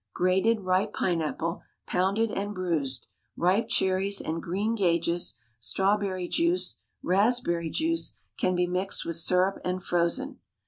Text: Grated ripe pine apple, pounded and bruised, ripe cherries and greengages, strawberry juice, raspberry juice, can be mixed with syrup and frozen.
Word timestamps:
Grated 0.15 0.61
ripe 0.61 0.93
pine 0.93 1.21
apple, 1.21 1.61
pounded 1.85 2.31
and 2.31 2.55
bruised, 2.55 3.07
ripe 3.37 3.69
cherries 3.69 4.19
and 4.19 4.41
greengages, 4.41 5.35
strawberry 5.59 6.27
juice, 6.27 6.77
raspberry 7.03 7.69
juice, 7.69 8.13
can 8.35 8.55
be 8.55 8.65
mixed 8.65 9.05
with 9.05 9.17
syrup 9.17 9.59
and 9.63 9.83
frozen. 9.83 10.39